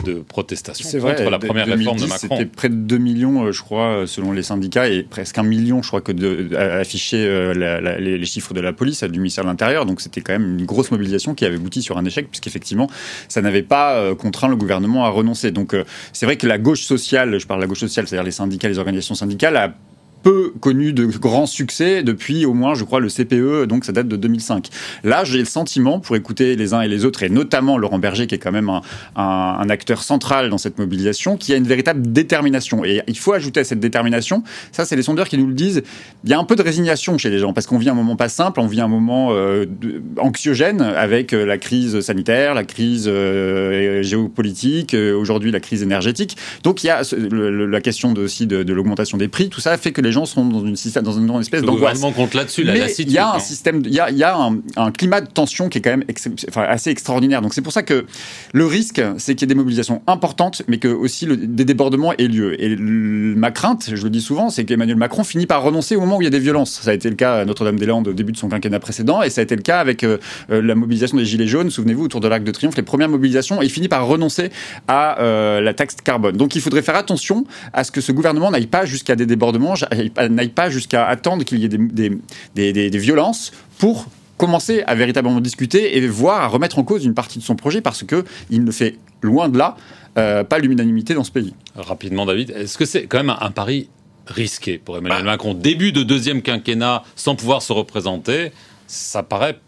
de 0.05 0.15
protestations 0.15 1.01
contre 1.01 1.31
la 1.31 1.39
première 1.39 1.67
réforme 1.67 1.97
de 1.97 2.07
Macron. 2.07 2.17
C'était 2.19 2.47
près 2.47 2.69
de 2.69 2.75
2 2.75 2.99
millions, 2.99 3.45
euh, 3.45 3.53
je 3.53 3.63
crois, 3.63 3.87
euh, 3.89 4.07
selon 4.07 4.33
les 4.33 4.43
syndicats, 4.43 4.89
et 4.89 5.03
presque 5.03 5.39
un 5.39 5.43
million, 5.43 5.83
je 5.83 5.89
crois, 5.89 6.01
que 6.01 6.13
de, 6.13 6.55
affiché 6.57 7.25
euh, 7.27 7.99
les, 7.99 8.25
chiffres 8.27 8.55
de 8.55 8.61
la 8.61 8.73
police, 8.73 9.03
du 9.05 9.19
ministère 9.19 9.45
de 9.45 9.49
l'Intérieur. 9.49 9.87
Donc 9.87 10.01
c'était 10.01 10.21
quand 10.21 10.33
même 10.33 10.59
une 10.59 10.67
grosse 10.67 10.91
mobilisation 10.91 11.35
qui 11.35 11.45
avait 11.45 11.57
abouti 11.57 11.83
sur 11.83 11.99
un 11.99 12.05
échec, 12.05 12.29
puisqu'effectivement, 12.29 12.89
ça 13.29 13.43
n'avait 13.43 13.63
pas 13.63 14.15
contraint 14.15 14.49
le 14.49 14.57
gouvernement 14.57 15.05
à 15.05 15.09
renoncer. 15.09 15.51
Donc 15.51 15.77
c'est 16.13 16.27
vrai 16.27 16.37
que 16.37 16.47
la 16.47 16.59
gauche 16.59 16.83
sociale, 16.83 17.39
je 17.39 17.47
parle 17.47 17.61
de 17.61 17.65
la 17.65 17.69
gauche 17.69 17.81
sociale, 17.81 18.07
c'est-à-dire 18.07 18.25
les 18.25 18.31
syndicats, 18.31 18.69
les 18.69 18.79
organisations 18.79 19.15
syndicales, 19.15 19.57
a 19.57 19.75
peu 20.25 20.53
connu 20.59 20.93
de 20.93 21.05
grands 21.05 21.47
succès 21.47 22.03
depuis 22.03 22.47
au 22.47 22.55
moins, 22.55 22.75
je 22.75 22.83
crois, 22.83 22.99
le 22.99 23.09
CPE, 23.09 23.67
donc 23.69 23.85
ça 23.85 23.93
date 23.93 24.09
de 24.09 24.17
2005. 24.17 24.71
Là, 25.05 25.23
j'ai 25.23 25.39
le 25.39 25.45
sentiment, 25.45 26.01
pour 26.01 26.17
écouter 26.17 26.57
les 26.57 26.73
uns 26.73 26.81
et 26.81 26.89
les 26.89 27.05
autres, 27.05 27.23
et 27.23 27.29
notamment 27.29 27.77
Laurent 27.77 27.99
Berger, 27.99 28.27
qui 28.27 28.35
est 28.35 28.39
quand 28.39 28.51
même 28.51 28.71
un, 29.15 29.69
acteur 29.69 30.03
central 30.03 30.51
dans 30.51 30.59
cette 30.59 30.79
mobilisation, 30.79 31.37
qui 31.37 31.53
a 31.53 31.57
une 31.57 31.67
véritable 31.67 32.13
détermination. 32.13 32.85
Et 32.85 33.03
il 33.07 33.19
faut 33.19 33.33
ajouter 33.33 33.61
à 33.61 33.65
cette 33.65 33.81
détermination, 33.81 34.43
ça 34.73 34.85
c'est 34.85 34.97
les 34.97 35.03
sondeurs 35.03 35.29
qui 35.29 35.37
nous 35.37 35.47
le 35.47 35.55
disent, 35.55 35.83
il 36.25 36.31
y 36.31 36.33
a 36.33 36.39
un 36.39 36.45
peu 36.45 36.57
de 36.57 36.63
résignation 36.63 37.19
chez 37.19 37.29
les 37.29 37.39
gens, 37.39 37.53
parce 37.53 37.67
qu'on 37.67 37.79
vit 37.79 37.91
un 37.91 37.95
moment 37.95 38.17
pas 38.17 38.31
simple, 38.31 38.61
on 38.61 38.67
vit 38.67 38.81
un 38.81 38.89
moment 38.89 39.29
euh, 39.33 39.67
anxiogène 40.19 40.81
avec 40.81 41.35
euh, 41.35 41.45
la 41.45 41.59
crise 41.59 42.01
sanitaire, 42.01 42.55
la 42.55 42.65
crise 42.65 43.05
euh, 43.09 44.03
géopolitique, 44.03 44.95
aujourd'hui 44.95 45.51
la 45.51 45.61
crise 45.61 45.83
énergétique. 45.83 46.37
Donc 46.63 46.83
il 46.83 46.87
y 46.87 46.91
a 46.91 47.03
la 47.13 47.81
question 47.83 48.13
de, 48.13 48.23
aussi 48.23 48.47
de, 48.47 48.73
l'augmentation 48.73 49.19
des 49.19 49.29
prix, 49.29 49.51
tout 49.51 49.61
ça 49.61 49.77
fait 49.77 49.93
que 49.93 50.01
les 50.01 50.14
gens 50.15 50.25
sont 50.25 50.45
dans 50.47 50.65
une, 50.65 50.75
dans 51.03 51.13
une 51.13 51.41
espèce 51.41 51.63
d'angoisse. 51.63 52.03
Le 52.03 52.11
compte 52.13 52.35
là-dessus, 52.35 52.65
la 52.65 52.75
il 52.75 53.13
y 53.13 53.19
a 53.19 53.35
un 53.35 53.39
système, 53.39 53.83
il 53.85 53.93
y 53.93 54.01
a, 54.01 54.11
il 54.11 54.17
y 54.17 54.25
a 54.25 54.37
un, 54.77 54.91
climat 54.93 55.21
de 55.21 55.27
tension 55.27 55.69
qui 55.69 55.79
est 55.79 55.81
quand 55.81 55.91
même 55.91 56.05
enfin, 56.49 56.63
assez 56.63 56.91
extraordinaire. 56.91 57.43
Donc 57.43 57.55
c'est 57.55 57.63
pour 57.63 57.73
ça 57.73 57.83
que 57.83 58.07
le 58.53 58.67
risque, 58.67 59.03
c'est 59.19 59.35
qu'il 59.35 59.43
y 59.43 59.51
ait 59.51 59.55
des 59.55 59.55
mobilisations 59.55 60.03
importantes, 60.07 60.63
mais 60.69 60.79
que 60.79 60.89
aussi 60.89 61.27
le, 61.27 61.37
des 61.37 61.65
débordements 61.65 62.13
aient 62.13 62.29
lieu. 62.29 62.61
Et 62.63 62.77
ma 62.77 63.51
crainte, 63.51 63.91
je 63.93 64.03
le 64.03 64.11
dis 64.11 64.21
souvent, 64.21 64.51
c'est 64.51 64.65
qu'Emmanuel 64.65 64.97
Macron 64.97 65.25
finit 65.25 65.47
par 65.47 65.63
renoncer 65.63 65.97
au 65.97 66.01
moment 66.01 66.17
où 66.17 66.23
il 66.23 66.25
y 66.25 66.29
a 66.29 66.31
des 66.31 66.39
violences. 66.39 66.81
Ça 66.83 66.91
a 66.91 66.95
été 66.95 67.11
le 67.11 67.17
cas 67.17 67.41
à 67.41 67.45
Notre-Dame-des-Landes 67.45 68.09
au 68.09 68.13
début 68.13 68.33
de 68.33 68.37
son 68.37 68.49
quinquennat 68.49 68.81
précédent, 68.81 69.23
et 69.23 69.31
ça 69.31 69.41
a 69.41 69.45
été 69.45 69.57
le 69.57 69.63
cas 69.63 69.81
avec 69.81 70.05
euh, 70.05 70.19
euh, 70.51 70.63
la 70.63 70.75
mobilisation 70.75 71.17
des 71.17 71.25
Gilets 71.25 71.47
jaunes. 71.47 71.71
Souvenez-vous, 71.71 72.05
autour 72.05 72.21
de 72.21 72.29
l'Arc 72.29 72.45
de 72.45 72.51
Triomphe, 72.51 72.77
les 72.77 72.83
premières 72.83 73.09
mobilisations, 73.09 73.63
et 73.63 73.67
il 73.67 73.71
finit 73.71 73.89
par 73.89 74.07
renoncer 74.07 74.51
à 74.89 75.21
euh, 75.21 75.61
la 75.61 75.75
taxe 75.75 75.97
carbone. 76.03 76.37
Donc 76.37 76.55
il 76.55 76.61
faudrait 76.61 76.83
faire 76.83 76.97
attention 76.97 77.45
à 77.73 77.85
ce 77.85 77.91
que 77.91 78.01
ce 78.01 78.13
gouvernement 78.13 78.51
n'aille 78.51 78.67
pas 78.67 78.85
jusqu'à 78.85 79.17
des 79.17 79.27
débordements, 79.27 79.75
n'aille 80.31 80.49
pas 80.49 80.71
jusqu'à 80.71 81.07
attendre 81.07 81.45
qu'il 81.45 81.59
y 81.59 81.65
ait 81.65 81.69
des, 81.69 81.79
des, 81.79 82.73
des, 82.73 82.91
des 82.91 82.99
violences 82.99 83.53
pour 83.79 84.07
commencer 84.37 84.83
à 84.87 84.95
véritablement 84.95 85.41
discuter 85.41 85.97
et 85.97 86.07
voir 86.07 86.43
à 86.43 86.49
remettre 86.49 86.79
en 86.79 86.85
cause 86.85 87.05
une 87.05 87.15
partie 87.15 87.39
de 87.39 87.45
son 87.45 87.57
projet 87.57 87.81
parce 87.81 88.03
que 88.03 88.25
il 88.51 88.65
ne 88.65 88.71
fait 88.71 88.99
loin 89.23 89.49
de 89.49 89.59
là 89.59 89.77
euh, 90.17 90.45
pas 90.45 90.59
l'unanimité 90.59 91.15
dans 91.15 91.25
ce 91.25 91.33
pays. 91.33 91.55
Rapidement, 91.75 92.27
David, 92.27 92.51
est-ce 92.51 92.79
que 92.79 92.85
c'est 92.85 93.07
quand 93.07 93.19
même 93.19 93.35
un, 93.41 93.51
pari 93.51 93.89
risqué 94.27 94.79
pour 94.79 94.97
Emmanuel 94.97 95.25
bah. 95.25 95.33
Macron? 95.33 95.55
Début 95.55 95.93
de 95.93 96.03
deuxième 96.03 96.41
quinquennat 96.43 97.03
sans 97.17 97.35
pouvoir 97.35 97.63
se 97.63 97.73
représenter, 97.73 98.53
ça 98.87 99.23
paraît 99.23 99.59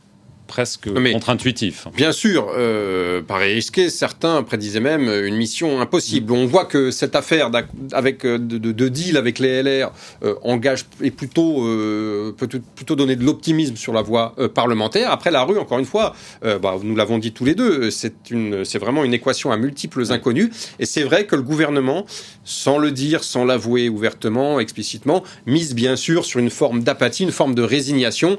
presque 0.47 0.88
contre-intuitif. 1.12 1.87
Bien 1.95 2.12
sûr, 2.12 2.53
euh, 2.57 3.23
paraît 3.23 3.53
risqué. 3.53 3.91
Certains 3.91 4.43
prédisaient 4.43 4.81
même 4.81 5.09
une 5.09 5.37
mission 5.37 5.81
impossible. 5.81 6.33
On 6.33 6.47
voit 6.47 6.65
que 6.65 6.91
cette 6.91 7.17
affaire 7.17 7.50
avec, 7.93 8.25
euh, 8.25 8.38
de, 8.38 8.88
deal 8.88 9.17
avec 9.17 9.38
les 9.38 9.62
LR 9.62 9.93
euh, 10.23 10.35
engage 10.43 10.85
et 11.03 11.11
plutôt 11.11 11.67
euh, 11.67 12.35
peut 12.37 12.47
plutôt 12.47 12.97
donner 12.97 13.17
de 13.17 13.25
l'optimisme 13.25 13.76
sur 13.76 13.93
la 13.93 14.03
voie 14.03 14.35
parlementaire. 14.55 15.11
Après 15.11 15.31
la 15.31 15.43
rue, 15.43 15.59
encore 15.59 15.79
une 15.79 15.85
fois, 15.85 16.15
bah, 16.43 16.76
nous 16.83 16.95
l'avons 16.95 17.19
dit 17.19 17.33
tous 17.33 17.45
les 17.45 17.55
deux, 17.55 17.91
c'est 17.91 18.31
une, 18.31 18.65
c'est 18.65 18.79
vraiment 18.79 19.05
une 19.05 19.15
équation 19.15 19.50
à 19.50 19.57
multiples 19.57 20.12
inconnus. 20.12 20.50
Et 20.79 20.87
c'est 20.87 21.03
vrai 21.03 21.26
que 21.26 21.35
le 21.35 21.43
gouvernement, 21.43 22.07
sans 22.45 22.79
le 22.79 22.93
dire, 22.93 23.25
sans 23.25 23.45
l'avouer 23.45 23.88
ouvertement, 23.88 24.61
explicitement, 24.61 25.23
mise 25.47 25.75
bien 25.75 25.97
sûr 25.97 26.25
sur 26.25 26.41
une 26.41 26.50
forme 26.50 26.83
d'apathie, 26.83 27.25
une 27.25 27.33
forme 27.33 27.55
de 27.55 27.62
résignation. 27.62 28.37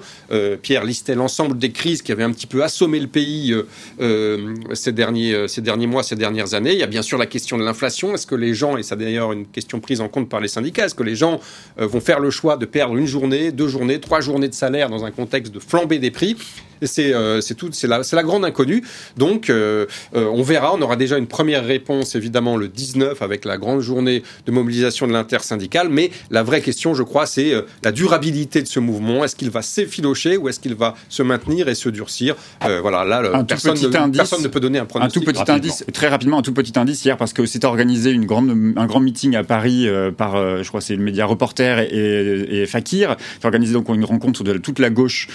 Pierre 0.61 0.83
listait 0.83 1.15
l'ensemble 1.15 1.57
des 1.57 1.71
crises 1.71 1.96
qui 2.03 2.11
avait 2.11 2.23
un 2.23 2.31
petit 2.31 2.47
peu 2.47 2.63
assommé 2.63 2.99
le 2.99 3.07
pays 3.07 3.51
euh, 3.51 3.67
euh, 4.01 4.55
ces, 4.73 4.91
derniers, 4.91 5.33
euh, 5.33 5.47
ces 5.47 5.61
derniers 5.61 5.87
mois, 5.87 6.03
ces 6.03 6.15
dernières 6.15 6.53
années. 6.53 6.73
Il 6.73 6.79
y 6.79 6.83
a 6.83 6.87
bien 6.87 7.01
sûr 7.01 7.17
la 7.17 7.25
question 7.25 7.57
de 7.57 7.63
l'inflation. 7.63 8.13
Est-ce 8.13 8.27
que 8.27 8.35
les 8.35 8.53
gens, 8.53 8.77
et 8.77 8.83
ça 8.83 8.95
d'ailleurs 8.95 9.31
une 9.31 9.45
question 9.47 9.79
prise 9.79 10.01
en 10.01 10.07
compte 10.07 10.29
par 10.29 10.39
les 10.39 10.47
syndicats, 10.47 10.85
est-ce 10.85 10.95
que 10.95 11.03
les 11.03 11.15
gens 11.15 11.39
vont 11.77 12.01
faire 12.01 12.19
le 12.19 12.29
choix 12.29 12.57
de 12.57 12.65
perdre 12.65 12.95
une 12.97 13.05
journée, 13.05 13.51
deux 13.51 13.67
journées, 13.67 13.99
trois 13.99 14.21
journées 14.21 14.49
de 14.49 14.53
salaire 14.53 14.89
dans 14.89 15.05
un 15.05 15.11
contexte 15.11 15.53
de 15.53 15.59
flambée 15.59 15.99
des 15.99 16.11
prix? 16.11 16.35
C'est 16.81 17.55
tout, 17.55 17.69
c'est 17.71 17.87
la, 17.87 18.01
la, 18.11 18.23
grande 18.23 18.45
inconnue. 18.45 18.83
Donc, 19.17 19.51
on 19.51 20.43
verra. 20.43 20.73
On 20.73 20.81
aura 20.81 20.95
déjà 20.95 21.17
une 21.17 21.27
première 21.27 21.65
réponse, 21.65 22.15
évidemment, 22.15 22.57
le 22.57 22.67
19 22.67 23.21
avec 23.21 23.45
la 23.45 23.57
grande 23.57 23.81
journée 23.81 24.23
de 24.45 24.51
mobilisation 24.51 25.07
de 25.07 25.13
l'intersyndicale. 25.13 25.89
Mais 25.89 26.11
la 26.29 26.43
vraie 26.43 26.61
question, 26.61 26.93
je 26.93 27.03
crois, 27.03 27.25
c'est 27.25 27.53
la 27.83 27.91
durabilité 27.91 28.61
de 28.61 28.67
ce 28.67 28.79
mouvement. 28.79 29.23
Est-ce 29.23 29.35
qu'il 29.35 29.49
va 29.49 29.61
s'effilocher 29.61 30.37
ou 30.37 30.49
est-ce 30.49 30.59
qu'il 30.59 30.75
va 30.75 30.95
se 31.09 31.23
maintenir 31.23 31.67
et 31.67 31.75
se 31.75 31.89
durcir? 31.89 32.35
Euh, 32.65 32.79
voilà, 32.81 33.03
là, 33.03 33.43
personne, 33.43 33.77
ne, 33.79 34.15
personne, 34.15 34.41
ne, 34.41 34.47
peut 34.47 34.59
donner 34.59 34.79
un 34.79 34.85
pronostic. 34.85 35.21
Un 35.21 35.25
tout 35.25 35.31
petit 35.31 35.51
indice, 35.51 35.85
très 35.93 36.07
rapidement, 36.07 36.39
un 36.39 36.41
tout 36.41 36.53
petit 36.53 36.77
indice 36.77 37.03
hier, 37.03 37.17
parce 37.17 37.33
que 37.33 37.45
s'était 37.45 37.65
organisé 37.65 38.11
une 38.11 38.25
grande, 38.25 38.49
un 38.75 38.85
grand 38.85 38.99
meeting 38.99 39.35
à 39.35 39.43
Paris 39.43 39.87
euh, 39.87 40.11
par, 40.11 40.35
euh, 40.35 40.63
je 40.63 40.67
crois, 40.67 40.81
c'est 40.81 40.95
le 40.95 41.03
média 41.03 41.25
Reporter 41.25 41.79
et, 41.79 42.61
et, 42.61 42.65
Fakir. 42.65 43.15
C'est 43.39 43.45
organisé 43.45 43.73
donc 43.73 43.89
une 43.89 44.05
rencontre 44.05 44.43
de 44.43 44.57
toute 44.57 44.79
la 44.79 44.89
gauche 44.89 45.27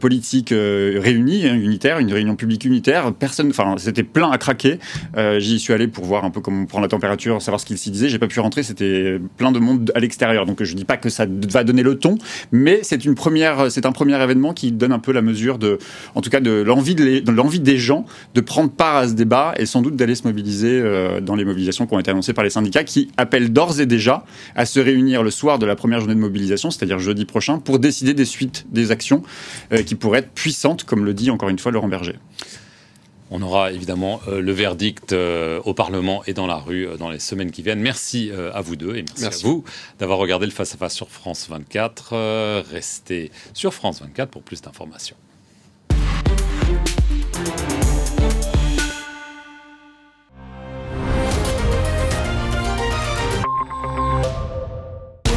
politique 0.00 0.52
réunie, 0.98 1.46
hein, 1.46 1.54
unitaire, 1.54 1.98
une 1.98 2.12
réunion 2.12 2.36
publique 2.36 2.64
unitaire. 2.64 3.12
Personne, 3.12 3.50
enfin, 3.50 3.74
c'était 3.78 4.02
plein 4.02 4.30
à 4.30 4.38
craquer. 4.38 4.78
J'y 5.38 5.58
suis 5.58 5.72
allé 5.72 5.88
pour 5.88 6.04
voir 6.04 6.24
un 6.24 6.30
peu 6.30 6.40
comment 6.40 6.62
on 6.62 6.66
prend 6.66 6.80
la 6.80 6.88
température, 6.88 7.40
savoir 7.42 7.60
ce 7.60 7.66
qu'il 7.66 7.78
s'y 7.78 7.90
disait. 7.90 8.08
J'ai 8.08 8.18
pas 8.18 8.28
pu 8.28 8.40
rentrer, 8.40 8.62
c'était 8.62 9.18
plein 9.36 9.52
de 9.52 9.58
monde 9.58 9.92
à 9.94 10.00
l'extérieur. 10.00 10.46
Donc 10.46 10.62
je 10.62 10.74
dis 10.74 10.84
pas 10.84 10.96
que 10.96 11.08
ça 11.08 11.26
va 11.50 11.64
donner 11.64 11.82
le 11.82 11.98
ton, 11.98 12.18
mais 12.52 12.80
c'est 12.82 13.04
une 13.04 13.14
première, 13.14 13.70
c'est 13.70 13.86
un 13.86 13.92
premier 13.92 14.20
événement 14.22 14.52
qui 14.52 14.72
donne 14.72 14.92
un 14.92 14.98
peu 14.98 15.12
la 15.12 15.22
mesure 15.22 15.58
de 15.58 15.78
en 16.14 16.20
tout 16.20 16.30
cas 16.30 16.40
de 16.40 16.62
l'envie 16.62 16.94
de 16.94 17.06
des 17.60 17.78
gens 17.78 18.04
de 18.34 18.40
prendre 18.40 18.70
part 18.70 18.96
à 18.96 19.08
ce 19.08 19.14
débat 19.14 19.54
et 19.58 19.66
sans 19.66 19.82
doute 19.82 19.96
d'aller 19.96 20.14
se 20.14 20.24
mobiliser 20.24 20.80
euh, 20.80 21.20
dans 21.20 21.34
les 21.34 21.44
mobilisations 21.44 21.86
qui 21.86 21.94
ont 21.94 21.98
été 21.98 22.10
annoncées 22.10 22.32
par 22.32 22.44
les 22.44 22.50
syndicats 22.50 22.84
qui 22.84 23.10
appellent 23.16 23.52
d'ores 23.52 23.80
et 23.80 23.86
déjà 23.86 24.24
à 24.54 24.66
se 24.66 24.80
réunir 24.80 25.22
le 25.22 25.30
soir 25.30 25.58
de 25.58 25.66
la 25.66 25.76
première 25.76 26.00
journée 26.00 26.14
de 26.14 26.20
mobilisation, 26.20 26.70
c'est-à-dire 26.70 26.98
jeudi 26.98 27.24
prochain, 27.24 27.58
pour 27.58 27.78
décider 27.78 28.14
des 28.14 28.24
suites 28.24 28.66
des 28.70 28.90
actions 28.90 29.22
euh, 29.72 29.82
qui 29.82 29.94
pourraient 29.94 30.20
être 30.20 30.32
puissantes, 30.32 30.55
comme 30.86 31.04
le 31.04 31.14
dit 31.14 31.30
encore 31.30 31.48
une 31.48 31.58
fois 31.58 31.72
Laurent 31.72 31.88
Berger. 31.88 32.16
On 33.30 33.42
aura 33.42 33.72
évidemment 33.72 34.20
euh, 34.28 34.40
le 34.40 34.52
verdict 34.52 35.12
au 35.12 35.74
Parlement 35.74 36.22
et 36.26 36.32
dans 36.32 36.46
la 36.46 36.56
rue 36.56 36.88
dans 36.98 37.10
les 37.10 37.18
semaines 37.18 37.50
qui 37.50 37.62
viennent. 37.62 37.80
Merci 37.80 38.30
à 38.54 38.60
vous 38.60 38.76
deux 38.76 38.96
et 38.96 39.04
merci, 39.20 39.44
à 39.44 39.46
vous 39.46 39.64
d'avoir 39.98 40.18
regardé 40.18 40.46
le 40.46 40.52
face-à-face 40.52 40.94
-face 40.94 40.96
sur 40.96 41.10
France 41.10 41.48
24. 41.48 42.62
restez 42.70 43.30
sur 43.52 43.74
France 43.74 44.00
24 44.00 44.30
pour 44.30 44.42
plus 44.42 44.62
d'informations. 44.62 45.16